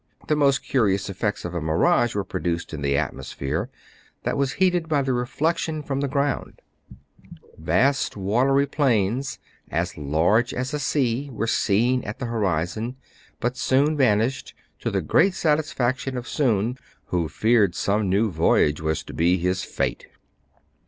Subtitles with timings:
[0.27, 3.69] The most curious effects of a mirage were produced in the atmosphere,
[4.23, 6.59] that was heated by the reflection from the ground.
[7.55, 9.37] Vast watery plains,
[9.69, 13.75] as large as a sea, were seen at the horizon, CRAIG AND FRY SEE THE
[13.75, 13.95] MOON RISE.
[14.25, 16.77] 249 but soon vanished, to the great satisfaction of Soun,
[17.11, 20.07] who feared some new voyage was to be his fate.